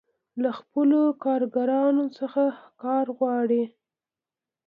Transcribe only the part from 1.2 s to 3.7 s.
کارکوونکو څخه کار غواړي.